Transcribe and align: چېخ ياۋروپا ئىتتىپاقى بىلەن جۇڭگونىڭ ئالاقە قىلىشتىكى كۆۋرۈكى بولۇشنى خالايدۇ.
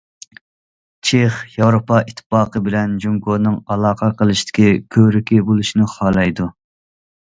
چېخ 1.09 1.35
ياۋروپا 1.57 1.99
ئىتتىپاقى 2.05 2.63
بىلەن 2.69 2.97
جۇڭگونىڭ 3.05 3.63
ئالاقە 3.71 4.13
قىلىشتىكى 4.23 4.69
كۆۋرۈكى 4.99 5.43
بولۇشنى 5.53 5.97
خالايدۇ. 5.99 6.55